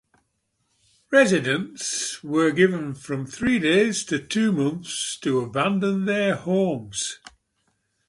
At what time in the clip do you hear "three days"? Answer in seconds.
3.27-4.03